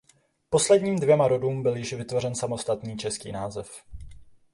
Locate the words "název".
3.31-3.83